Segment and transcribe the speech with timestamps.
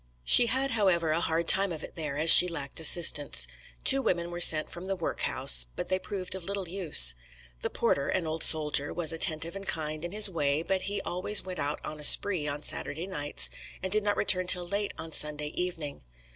[0.23, 3.47] She had, however, a hard time of it there, as she lacked assistants.
[3.83, 7.13] Two women were sent from the work house, but they proved of little use.
[7.61, 11.43] The porter, an old soldier, was attentive and kind in his way, but he always
[11.45, 13.51] went out "on a spree" on Saturday nights,
[13.83, 16.01] and did not return till late on Sunday evening.